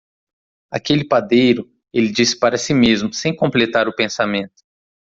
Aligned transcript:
"Aquele 0.71 1.05
padeiro..." 1.07 1.69
ele 1.93 2.11
disse 2.11 2.35
para 2.39 2.57
si 2.57 2.73
mesmo, 2.73 3.13
sem 3.13 3.35
completar 3.35 3.87
o 3.87 3.93
pensamento. 3.95 4.63